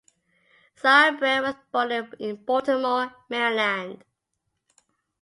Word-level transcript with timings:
Sauerbrey 0.77 1.41
was 1.43 1.53
born 1.71 1.91
in 2.17 2.37
Baltimore, 2.37 3.13
Maryland. 3.29 4.03